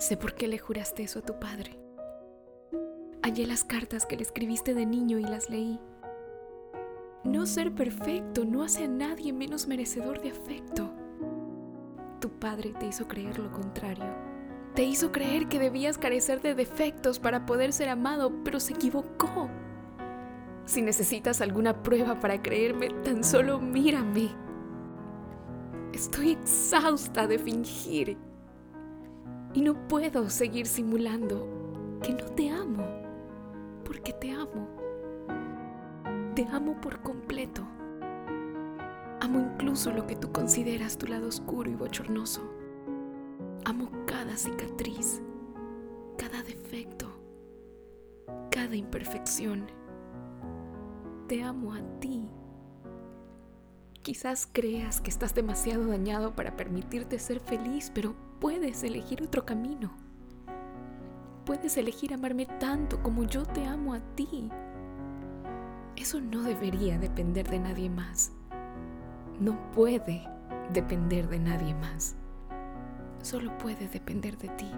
Sé 0.00 0.16
por 0.16 0.34
qué 0.34 0.48
le 0.48 0.56
juraste 0.56 1.02
eso 1.02 1.18
a 1.18 1.22
tu 1.22 1.38
padre. 1.38 1.78
Hallé 3.22 3.46
las 3.46 3.64
cartas 3.64 4.06
que 4.06 4.16
le 4.16 4.22
escribiste 4.22 4.72
de 4.72 4.86
niño 4.86 5.18
y 5.18 5.24
las 5.24 5.50
leí. 5.50 5.78
No 7.22 7.44
ser 7.44 7.74
perfecto 7.74 8.46
no 8.46 8.62
hace 8.62 8.84
a 8.84 8.88
nadie 8.88 9.34
menos 9.34 9.66
merecedor 9.66 10.22
de 10.22 10.30
afecto. 10.30 10.90
Tu 12.18 12.30
padre 12.30 12.72
te 12.80 12.86
hizo 12.86 13.06
creer 13.06 13.38
lo 13.38 13.52
contrario. 13.52 14.06
Te 14.74 14.84
hizo 14.84 15.12
creer 15.12 15.48
que 15.48 15.58
debías 15.58 15.98
carecer 15.98 16.40
de 16.40 16.54
defectos 16.54 17.18
para 17.18 17.44
poder 17.44 17.74
ser 17.74 17.90
amado, 17.90 18.32
pero 18.42 18.58
se 18.58 18.72
equivocó. 18.72 19.50
Si 20.64 20.80
necesitas 20.80 21.42
alguna 21.42 21.82
prueba 21.82 22.18
para 22.20 22.40
creerme, 22.40 22.88
tan 23.04 23.22
solo 23.22 23.60
mírame. 23.60 24.30
Estoy 25.92 26.30
exhausta 26.30 27.26
de 27.26 27.38
fingir 27.38 28.29
y 29.52 29.62
no 29.62 29.88
puedo 29.88 30.30
seguir 30.30 30.66
simulando 30.66 31.46
que 32.02 32.12
no 32.12 32.24
te 32.26 32.50
amo, 32.50 32.84
porque 33.84 34.12
te 34.12 34.30
amo. 34.32 34.68
Te 36.34 36.46
amo 36.46 36.80
por 36.80 37.02
completo. 37.02 37.62
Amo 39.20 39.40
incluso 39.40 39.90
lo 39.90 40.06
que 40.06 40.16
tú 40.16 40.32
consideras 40.32 40.96
tu 40.96 41.06
lado 41.06 41.28
oscuro 41.28 41.70
y 41.70 41.74
bochornoso. 41.74 42.42
Amo 43.64 43.90
cada 44.06 44.36
cicatriz, 44.36 45.20
cada 46.16 46.42
defecto, 46.42 47.06
cada 48.50 48.76
imperfección. 48.76 49.66
Te 51.26 51.42
amo 51.42 51.74
a 51.74 51.80
ti. 52.00 52.28
Quizás 54.10 54.48
creas 54.52 55.00
que 55.00 55.08
estás 55.08 55.36
demasiado 55.36 55.86
dañado 55.86 56.34
para 56.34 56.56
permitirte 56.56 57.16
ser 57.20 57.38
feliz, 57.38 57.92
pero 57.94 58.16
puedes 58.40 58.82
elegir 58.82 59.22
otro 59.22 59.46
camino. 59.46 59.92
Puedes 61.46 61.76
elegir 61.76 62.12
amarme 62.12 62.46
tanto 62.58 63.00
como 63.04 63.22
yo 63.22 63.44
te 63.44 63.64
amo 63.64 63.94
a 63.94 64.00
ti. 64.16 64.50
Eso 65.94 66.20
no 66.20 66.42
debería 66.42 66.98
depender 66.98 67.48
de 67.48 67.60
nadie 67.60 67.88
más. 67.88 68.32
No 69.38 69.70
puede 69.70 70.26
depender 70.72 71.28
de 71.28 71.38
nadie 71.38 71.72
más. 71.74 72.16
Solo 73.22 73.56
puede 73.58 73.86
depender 73.86 74.36
de 74.38 74.48
ti. 74.48 74.70